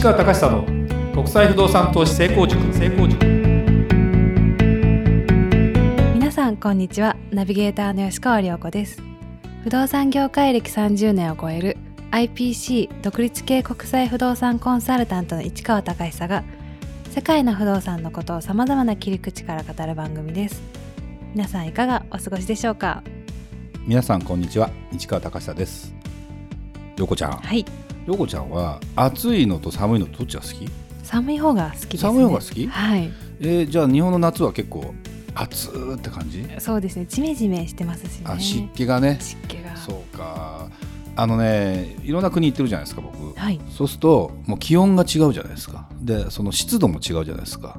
[0.00, 0.64] 市川隆久の
[1.12, 2.58] 国際不動産投資成功塾。
[2.72, 3.22] 成功塾。
[6.14, 7.16] 皆さんこんにちは。
[7.30, 9.02] ナビゲーターの吉川良子です。
[9.62, 11.76] 不動産業界歴30年を超える
[12.12, 16.44] IPC 独立系国際不動産コンサルタントの市川隆久が
[17.10, 20.62] 世界の不動産のことをさまざまな切り口から語る番組です。
[21.34, 23.02] 皆さんいかがお過ごしでしょうか？
[23.86, 24.70] 皆さんこんにちは。
[24.92, 25.94] 市川隆久です。
[26.96, 27.32] よこちゃん。
[27.32, 27.66] はい
[28.06, 30.68] よこちゃんは暑いのと寒いのとどっちが好き？
[31.02, 32.66] 寒い方が好きです、ね、寒い方が好き？
[32.66, 33.12] はい。
[33.40, 34.94] えー、じゃあ日本の夏は結構
[35.34, 36.44] 暑ーって感じ？
[36.58, 37.06] そうですね。
[37.08, 38.24] ジメジメしてますしね。
[38.24, 39.18] あ湿気がね。
[39.20, 39.76] 湿気が。
[39.76, 40.68] そうか。
[41.16, 43.60] あのねいろんな国行ってるじゃないですか僕、はい。
[43.70, 45.88] そうするともう気温が違うじゃないですか。
[46.00, 47.78] でその湿度も違うじゃないですか。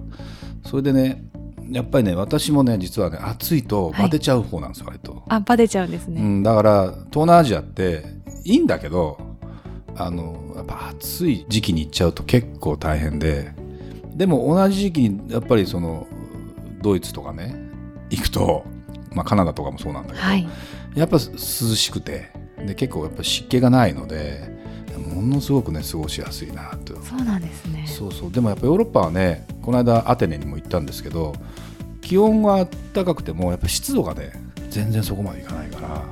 [0.66, 1.24] それでね
[1.72, 8.04] やっぱりね私もね実はね暑いとバテちゃう方なんですよ、割と、あバテちゃうんですね、うん、だから東南アジアって
[8.44, 9.31] いいんだけど
[9.96, 13.54] あのやっぱ暑い時期に行っちゃうと結構大変で
[14.16, 16.08] でも同じ時期にやっぱりその
[16.82, 17.56] ドイツとかね
[18.10, 18.66] 行くと、
[19.12, 20.48] まあ、カナダとかもそうなんだけど、はい。
[20.96, 22.32] やっぱ涼しくて
[22.66, 24.60] で結構やっぱ湿気がないので
[25.16, 27.86] ものすごくね過ごしやすいなとそうなんですね。
[27.88, 28.32] そうそう。
[28.32, 31.34] でもやっぱヨーロッパはねこの間アテネにも行ったんですけど
[32.02, 34.32] 気温が高くてもやっぱ湿度がね
[34.70, 36.04] 全然そこまでいかないから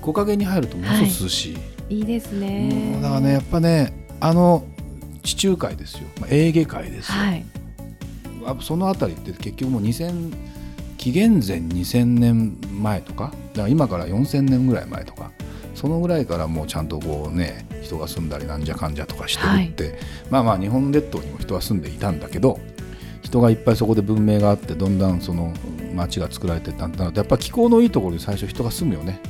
[0.00, 1.58] 木陰に入るとものすごく涼しい、い
[1.90, 2.96] いですもね。
[2.98, 4.64] うだからねやっぱねあの
[5.22, 7.44] 地中海ですよ、まあ、エーゲ海ですよ、はい。
[8.46, 10.34] あその辺りって結局もう2000
[10.96, 13.32] 紀元前2000年前とか？
[13.52, 15.30] だから今から4000年ぐらい前とか？
[15.74, 22.60] そのぐらいからもうちゃんとこうね人が住んだりなんじゃかんじゃとかしてるって、まあまあ日本列島にも人は住んでいたんだけど
[23.22, 25.54] 人がいっぱいそこで文明があってどんどんその
[25.94, 29.20] 町が作られてったんだなるとやっぱ気候のいいところに最初人が住むよね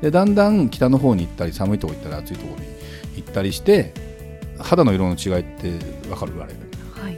[0.00, 2.68] でだんだん北の方に行ったり寒いところ行ったり暑いところに
[3.16, 3.92] 行ったりして
[4.58, 5.70] 肌の色の違いって
[6.08, 6.54] 分かるあれ。
[7.02, 7.16] はい。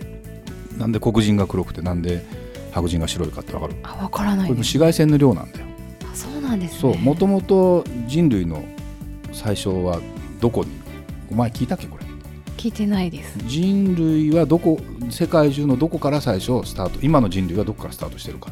[0.78, 2.24] なんで黒人が黒くてなんで
[2.72, 3.74] 白人が白いかって分かる。
[3.82, 5.66] あわからなこれも紫外線の量なんだよ。
[6.10, 6.78] あそうなんですね。
[6.80, 8.64] そうもともと人類の
[9.32, 10.00] 最初は
[10.40, 10.70] どこに？
[11.30, 12.06] お前聞いたっけこれ？
[12.56, 13.38] 聞いてないです。
[13.46, 14.78] 人類はどこ
[15.10, 18.50] 世界中のどこから最初スタート今の人類はどこからスタートしてるか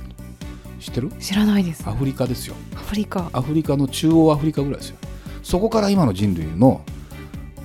[0.80, 1.12] 知ってる？
[1.20, 1.86] 知らないです。
[1.86, 2.54] アフリカですよ。
[2.74, 3.30] アフリカ。
[3.32, 4.96] アフリカの中央アフリカぐらいですよ。
[5.42, 6.82] そこから今の人類の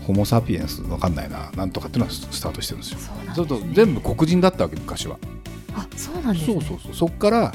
[0.02, 1.52] ホモ・サピエンスわかんないな。
[1.56, 3.00] なんとかっていうのはスタートしてるんですよ。
[3.34, 5.18] そうね、と全部黒人だったわけ昔は。
[5.74, 6.54] あそうなんですね。
[6.54, 6.94] そうそうそう。
[6.94, 7.54] そっから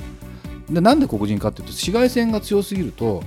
[0.68, 3.22] でなんで黒人かっていうと紫外線が強すぎると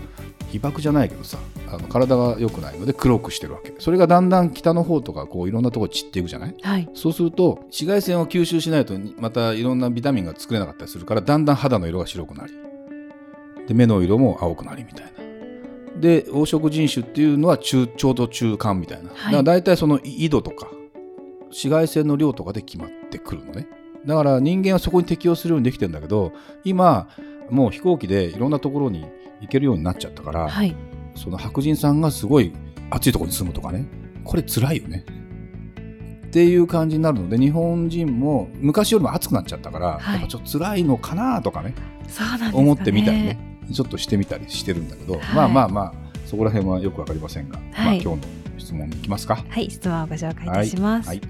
[0.50, 1.38] 被爆じゃないけどさ
[1.74, 3.74] あの体が良くないので黒くしてるわけ。
[3.80, 6.56] それがだんだん北の方とかこういろんなところ散っていくじゃない？
[6.62, 6.90] はい。
[6.94, 12.54] そうすると紫外線を吸収しないとまたいろんなビタミンが作れなかったりするからだんだん肌の色が白くなり
[13.68, 15.12] で目の色も青くなりみたいな。
[16.00, 20.68] で黄色人種っていうのは中ちょうど中間みたいな、だから大体その緯度とか
[21.50, 23.68] 紫外線の量とかで決まってくるのね。
[24.06, 26.34] だから人間はそこに適応するようにできてるんだけど
[26.66, 27.08] 今
[27.50, 29.06] もう飛行機でいろんなところに
[29.40, 30.76] 行けるようになっちゃったから、はい
[31.16, 32.54] その白人さんがすごい
[32.90, 33.86] 暑いところに住むとかね。
[34.24, 35.06] これ辛いよね。
[36.28, 40.14] っていう感じになるので日本人も昔よりも暑くなっちゃったから、はい。
[40.14, 41.76] やっぱちょっと辛いのかなとかね
[42.08, 43.60] そうなね、思ってみたりね。
[43.72, 45.22] ちょっとしてみたりしてるんだけど、はい。
[45.36, 45.94] まあまあまあ
[46.26, 49.44] そこら辺はよくわかりませんが、まあ、はい今日の質問に行きますか。
[49.48, 51.22] はい質問をご紹介いたします、はい。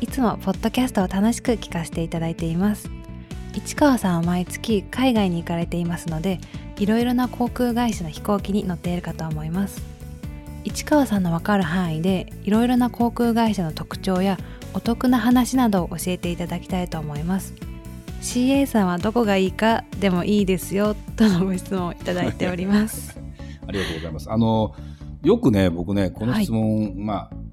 [0.00, 2.90] いつもポッドキャストを楽しく聞かせていただいています。
[3.54, 6.40] 市川さんは毎月海外に行かれていますので
[6.78, 9.82] いろいろな航空会社の飛行機に乗っているかと思います。
[10.64, 14.36] 市川さんのわかる範囲でいろいろな航空会社の特徴や
[14.74, 17.54] お得な話などを教えていただきたいと思います。
[18.20, 23.18] CA さんはどこがいいかでもいいですよとのご質問をいただいております。
[23.66, 24.30] ありがとうございます。
[24.30, 24.74] あの
[25.22, 27.45] よくね僕ねこの質問、まあ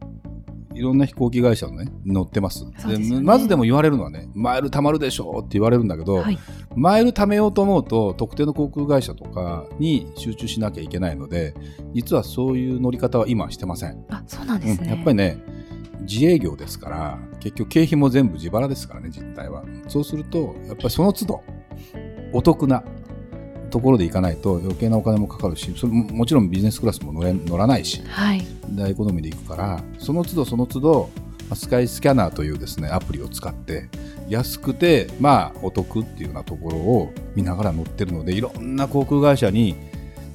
[0.74, 2.66] いろんな飛行機会社のね乗ってます。
[2.66, 3.22] ね。
[3.22, 6.40] まずでも言われるのはねマイル貯まるでしょうって言われるんだけど、はい。
[6.76, 11.54] マイル貯めようと思うと特定の航空会社とかに集中しなきゃいけないので
[11.94, 15.38] 実はそういう乗り方は今はしてません、あそうなんですね、うんやっぱりね
[16.02, 19.64] 自営業ですから結局経費も全部自腹ですからね実態は。
[19.88, 21.44] そうするとやっぱりその都度
[22.34, 22.84] お得な
[23.74, 28.46] ところで行かないと余計なお金もかかるしそれももちろんビジネスクラスも乗れ乗らないしはい。
[28.70, 31.10] 大エコノミーで行くからその都度その都度
[31.50, 33.90] まあスカイスキャナーというですねアプリを使って
[34.30, 39.76] 安くてまあお得っていうようなところを見ながら乗ってるのでいろんな航空会社に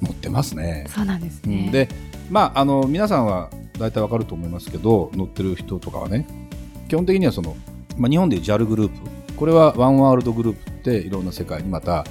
[0.01, 0.85] 乗ってますね。
[0.89, 1.71] そうなんですね、うん。
[1.71, 1.87] で
[2.29, 6.27] まああの皆さんは大体わかると思いますけど乗ってる人とかはね
[6.89, 7.55] 基本的にはその、
[7.97, 12.03] まあ、日本で JAL グループこれはワンワールドグループっていろんな世界にまた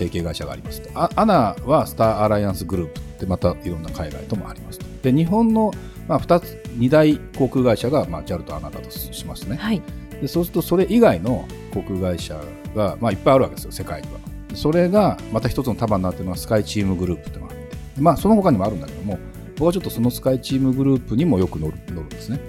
[0.00, 0.90] 提携会社がありますと。
[0.94, 4.86] あアナはスターアライアンスグループってまたいろんな海外ともありますと。
[5.02, 5.72] で日本の
[6.08, 9.80] まあ、2つ2大航空会社が、まあ、JAL と ANA だとしますね、はい。
[10.20, 12.34] でそうするとそれ以外の航空会社
[12.74, 14.18] が、まあ、いっぱいあるわけですよ世界には。
[14.54, 19.20] それがまた一つの束になっているのがスカイチームグループってのがあって、まあ、その他にもあるんだけども
[19.54, 22.40] 僕はちょっとそのスカイチームグループにもよく乗る乗るんですね。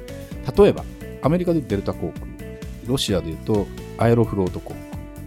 [0.57, 0.83] 例えば
[1.21, 2.25] アメリカでデルタ航空
[2.87, 3.67] ロシアでいうと
[3.99, 4.79] アエロフロート航空、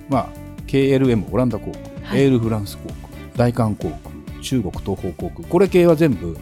[0.09, 0.29] まあ、
[0.67, 2.23] KLM オランダ航空、はい。
[2.23, 2.97] エールフランス航空
[3.37, 5.49] 大韓航空中国東方航空。
[5.49, 6.37] これ系は全部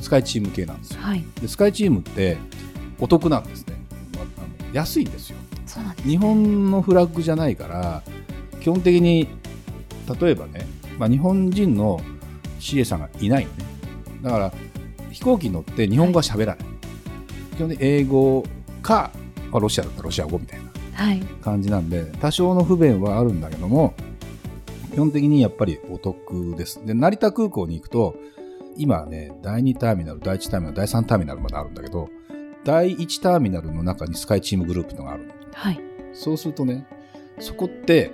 [0.00, 1.00] スカイチーム系なんですよ。
[1.00, 1.24] はい。
[1.40, 2.36] でスカイチームって
[3.00, 3.74] お得なんですね、
[4.72, 5.36] 安いんですよ。
[5.66, 6.06] そうなんです。
[6.06, 8.02] ね日本のフラッグじゃないから
[8.60, 9.28] 基本的に
[10.20, 10.66] 例えばね、
[10.98, 12.00] まあ、日本人の
[12.60, 13.64] CA さんがいないのね。
[14.22, 14.52] だから
[15.12, 16.66] 飛行機に乗って日本語は喋らない、
[17.56, 18.44] 基本的に英語
[18.82, 19.10] か、
[19.50, 20.68] まあ、ロシアだったらロシア語みたいな
[21.04, 21.20] はい。
[21.42, 23.94] 感じなんで多少の不便はあるんだけども
[24.98, 28.16] 基本的にやっぱりお得ですで成田空港に行くと
[28.76, 32.08] 今ね第2ターミナル第1ターミナル第3ターミナルまであるんだけど
[32.64, 35.80] 第1ターミナルの中にスカイチームグループのがあるのはい
[36.12, 36.84] そうするとね
[37.38, 38.10] そこって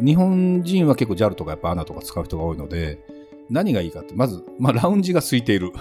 [0.00, 3.04] 日本人は結構 JAL とかやっぱ ANA とか使う人が多いので
[3.50, 5.72] 何がいいかってまず、まあ、ラウンジが空いている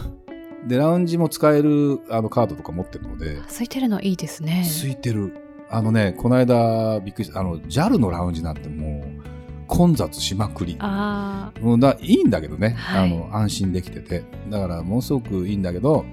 [0.67, 5.37] でラウンジも使えるあのカードとか持ってるので空いてるのいいですね空いてる。
[5.69, 7.41] あのね、この間びっくりした。
[7.41, 9.36] あの、JAL のラウンジなんてもう、
[9.67, 10.77] 混雑しまくり。
[10.79, 14.23] あもうだいいんだけどね、はいあの、安心できてて。
[14.49, 16.05] だから、ものすごくいいんだけど、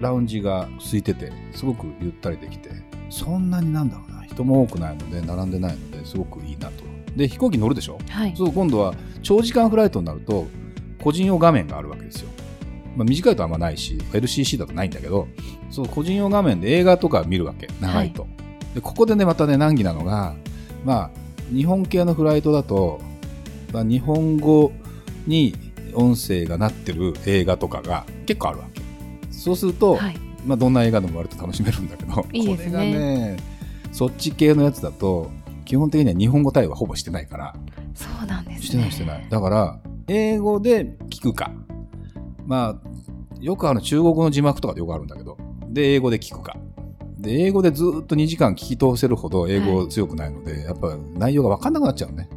[0.00, 2.70] ラウンジが空いてて、すごくゆったりできて、
[3.10, 6.84] そんなになんだろうな、人も多くないので、並んでないので、すごくいいなと。
[7.16, 7.98] で、飛行機乗るでしょ？
[8.10, 10.46] あはいそう今度は長時間フライトになると
[11.02, 12.28] 個人用画面があるわけですよ。
[12.94, 15.28] まあ、短いとあんまないし LCC だとないんだけど
[15.70, 18.26] そう個人用画面で映画とか見るわけ長いと。
[18.74, 20.34] でここでねまたね難儀なのが
[20.84, 21.10] まあ
[21.52, 23.00] 日本系のフライトだと、
[23.72, 24.72] まあ、日本語
[25.26, 25.54] に
[25.94, 28.82] 音声がなってる映画とかが結構あるわけ。
[29.30, 30.16] そうすると、はい。
[30.44, 32.56] まあ、どんな映画でも割と楽しめるんだけど いいね。
[32.56, 33.36] これがね
[33.92, 35.30] そっち系のやつだと
[35.64, 37.54] 基本的には日本語対応はほぼしてないから。
[37.94, 38.62] そうなんですね。
[38.62, 39.26] してないしてない。
[39.28, 41.50] だから英語で聞くか。
[42.46, 42.88] まあ
[43.40, 45.36] よくあの中国の字幕とかでよくあるんだけど
[45.68, 46.56] で英語で聞くか
[47.26, 52.28] で英語でずっと2時間聞き通せるほど英語強くないので、やっぱ内容が分かんなくなっちゃうね。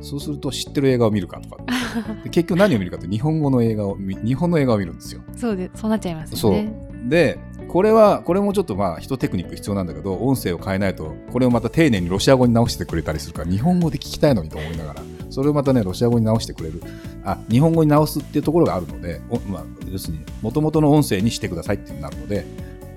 [0.00, 1.62] そうすると知ってる映画を見るかとか。
[2.22, 5.22] で結局何を見るかって日本語の映画を見日本の映画を見るんですよ。
[5.36, 6.52] そうでそうなっちゃいますそう。
[6.56, 7.38] よねで
[7.68, 16.82] これはこれもちょっとまあ一テクニック必要なんだけど音声を変えないとこれをまた丁寧にロシア語に直してくれたりするから日本語で聞きたいのにと思いながらそれをまたねロシア語に直してくれる。
[17.24, 22.46] あ日本語に直すっていうところがあるのでおまあ、要するに元々の音声にしてくださいってなるので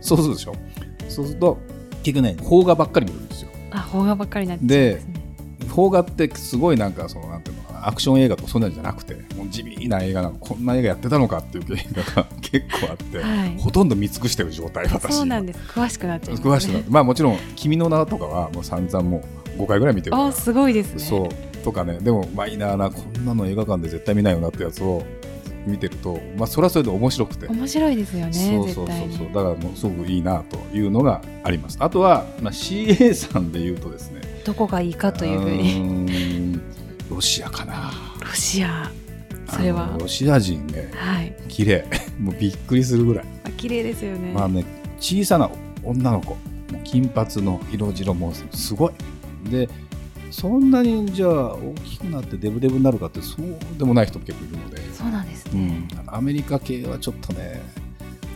[0.01, 0.53] そうするでしょ
[1.19, 1.57] そうすると
[2.03, 3.49] 結局ね邦画ばっかり見るんですよ。
[3.71, 5.13] あ邦画ばっかりになっちゃうんですね。
[5.73, 13.57] 邦画ってすごいなんかそのなんていうのかなアクション映画とかそんなんじゃなくてもう地味な映画なのこんな映画やってたのかっていう映画が 結構あって、はい。
[13.57, 15.59] ほとんど見尽くしてる状態私そうなんです。
[15.59, 19.21] 詳しくなっちゃいます、ね、詳しくなってまあもちろん「君の名」とかはもう散々も
[19.57, 20.27] う5回ぐらい見てるから。
[20.27, 20.99] あすごいですね。
[20.99, 21.29] そう。
[21.65, 21.99] とかね。
[21.99, 25.03] でもマイナーなこんなの映画館で絶対見ないよなってやつを
[25.65, 27.47] 見てるとまあそれはそれで面白くて。
[27.47, 29.27] 面白いですよねそうそうそうそう。
[29.27, 31.77] だからもうすごくいいなというのがあります。
[31.79, 34.21] あとは、まあ、CA さんで言うとですね。
[34.45, 35.79] どこがいいかというふうに。
[35.79, 36.59] に
[37.09, 37.91] ロシアかな。
[38.21, 38.91] ロシア。
[39.51, 39.97] それは。
[39.99, 40.89] ロシア人ね。
[40.93, 41.35] はい。
[41.47, 41.85] 綺麗。
[42.19, 43.25] もうびっくりするぐらい。
[43.43, 44.63] あ綺麗ですよね、まあね、
[44.99, 45.49] 小さな
[45.83, 46.37] 女の子、
[46.83, 48.91] 金髪の色白もすごい。
[49.49, 49.69] で、
[50.31, 57.61] そんなにじゃあ大きくなってデブデブになるかってそうでもない人も結構いるので、そうなんですねうん、アメリカ系はちょっとね、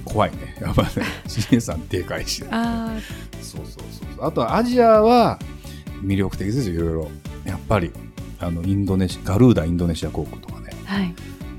[0.06, 0.56] 怖いね。
[0.62, 0.90] やっぱね、
[1.28, 2.96] CA さんでかいし、あ
[3.42, 3.84] そうそう
[4.16, 4.28] そう。
[4.28, 5.40] あとはアジアは
[6.04, 7.12] 魅力的ですよ、いろいろ。
[7.46, 7.92] やっぱり、
[8.40, 10.72] あのインドネシア、ガルーダインドネシア航空とかね。
[10.86, 11.14] あはい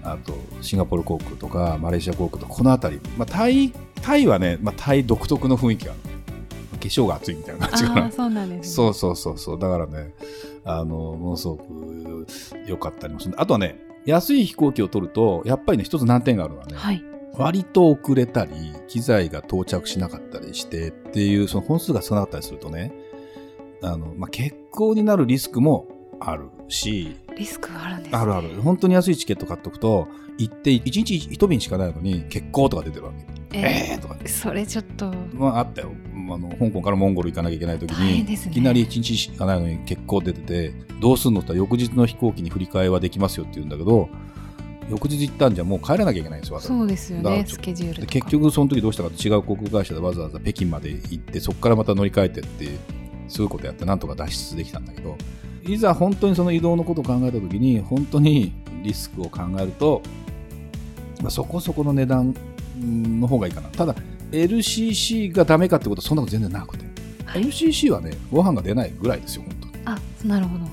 [0.05, 3.73] あとシンガポール航空とかマレーシア航空とかこの辺り、まあ、タイ
[4.03, 6.14] タイはね、まあ、タイ独特の雰囲気がある化
[6.89, 10.15] 粧が厚いみたいな感じかなそうなんです、ね、そうそうそうそうだからね
[10.65, 12.27] あのものすごく
[12.67, 17.05] 良かったりもするあとはね安い飛行機を取るとやっぱりね一つ難点があるのはね、はい
[17.37, 18.53] 割と遅れたり
[18.87, 22.93] 機材が到着しなかったりしてっていうその本数が少なかったりするとね
[23.83, 25.89] あの、まあ、欠航になるリスクも
[26.21, 28.49] あるしリスクがあるんです、ね、あるある。
[28.63, 33.59] 本当に安いチケット買っとくと、行って1日1便しかないのに欠航とか出てるわけ。
[33.59, 34.15] ええーとか。
[34.15, 35.93] ーそれちょっとまああったよ。
[36.31, 38.33] あの香港からモンゴル行かなきゃいけない時に、ね。
[38.33, 44.09] いきなり1日しかないのに欠航出てて、どうすんのって翌日の飛行機に振り替えはできますよって言うんだけど、
[44.91, 46.61] 翌日行ったんじゃもう帰らなきゃいけないんですよ。
[46.61, 52.69] 私そうですよねスケジュール結局その時どうしたか違う航空会社でわざわざ北京まで行ってそこからまた乗り換えてって
[53.29, 55.17] そういうことやってなんとか脱出できたんだけど
[55.67, 58.53] いざ本当にその移動のことを考えた時に本当に
[58.83, 60.03] リスクを考えると、
[61.23, 62.35] まあ、そこそこの値段
[62.79, 63.69] の方がいいかな。
[63.71, 63.95] ただ
[64.31, 66.85] LCC がダメかってことはそんなこと全然なくて、
[67.25, 67.45] はい。
[67.45, 69.73] LCC はねご飯が出ないぐらいですよ本当に。
[69.85, 70.65] あなるほど。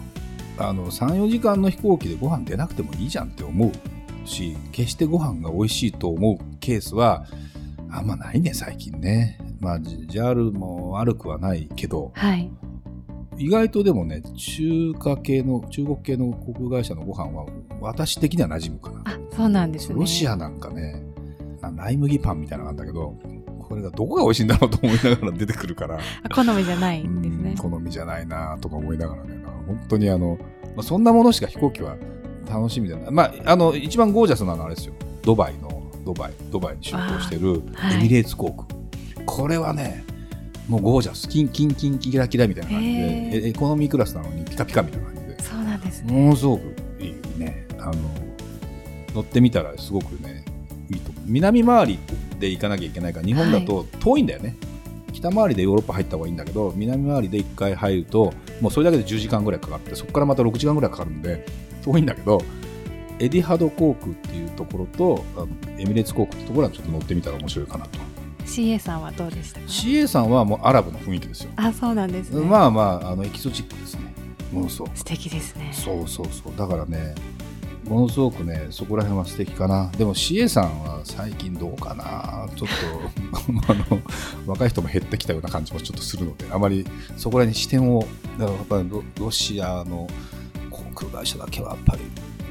[0.57, 7.25] あの34時間の飛行機でご飯出なくてもいいじゃんって思うし決してご飯が美味しいと思うケースは
[7.89, 9.39] あんまないね最近ね。
[9.59, 12.11] まあ JAL も悪くはないけど。
[12.15, 12.49] はい。
[13.37, 17.47] 意外とでもね中華系の中国系の航空会社のご飯は
[17.79, 19.95] 私的には馴染むかなあそうなんですね。
[19.95, 21.01] ロシアなんかね
[21.63, 23.40] あライ麦パンみたいなのがあるんだけど
[23.71, 25.95] これがどこが美味しいんだろうと思いながら出てくるから。
[26.23, 27.51] あ好みじゃないんですね。
[27.51, 29.29] うん好みじゃないなとか思いながらね。
[29.65, 30.37] 本当にあの、
[30.75, 31.95] まあ、そんなものしか飛行機は
[32.49, 33.11] 楽しみじゃない。
[33.11, 34.93] まああの一番ゴージャスなのはあれですよ。
[35.23, 37.99] ドバイのドバイドバイに出航してるはい。
[37.99, 40.03] エミレーツ航空、これはね
[40.67, 41.29] もうゴージャス。
[41.29, 47.93] キンキンキンキラキラみたいな感じでエエコノミークラスなのにピカピカみたいな感じでそうなんですねものすごくいいねあの
[49.15, 50.43] 乗ってみたらすごくね
[50.89, 51.99] いいと思う南回り
[52.41, 54.57] で行かなきゃいけないから日本だと遠いんだよね、
[55.13, 61.45] 北回りでヨーロッパ入った方がいいんだけど南回りで1回入るともうそれだけで10時間ぐらいかかってそこからまた6時間ぐらいかかるんで
[61.83, 62.41] 遠いんだけど
[63.19, 67.99] エディハド航空っていうところとあのエミレーツ航空ってところはちょっと乗ってみたら面白いかなと。
[68.45, 72.43] CA さんはどうでしたか？CA さんはもうアラブの雰囲気ですよ、あそうなんですね。
[72.43, 74.01] まあまああのエキゾチックですね。
[74.51, 75.69] ものすごく素敵ですね。
[75.71, 76.57] そうそうそう。
[76.57, 77.13] だからね
[77.91, 79.91] ものすごくねそこら辺は素敵かな。
[79.97, 82.47] でも CA さんは最近どうかな。
[82.55, 83.99] ちょっと あの
[84.47, 88.07] 若い人も減ってきたような感じもちょっとするのであまりそこら辺に視点を
[88.39, 90.07] だからやっぱりロロシアの
[90.69, 92.01] 航空会社だけはやっぱり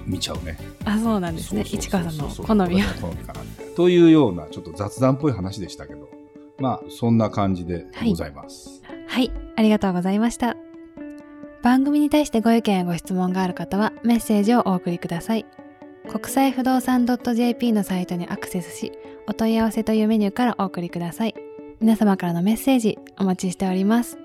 [0.04, 0.58] 見ちゃうね。
[0.84, 1.64] あそうなんですね。
[1.64, 3.40] 市川さんの好みは好みかな
[3.74, 6.10] というようなちょっと雑談っぽい話でしたけど
[6.58, 9.32] まあそんな感じでございます、はい。
[9.56, 10.69] ありがとうございました
[11.62, 15.46] 番組に対してご意見やご質問がある方はメッセージをお送りください。
[16.08, 18.92] 国際不動産 .jp のサイトにアクセスし
[19.28, 21.34] お問い合わせというメニューからお送りください。
[21.80, 24.18] 皆様からのメッセージお待ちしております。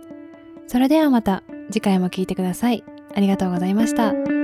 [0.68, 2.84] それではまた次回も聞いてください。
[3.14, 4.35] ありがとうございました。